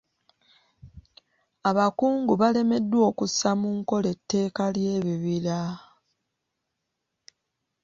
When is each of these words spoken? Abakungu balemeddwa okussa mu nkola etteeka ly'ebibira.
Abakungu 1.69 2.33
balemeddwa 2.41 2.99
okussa 3.09 3.49
mu 3.59 3.69
nkola 3.77 4.07
etteeka 4.15 4.63
ly'ebibira. 4.75 5.59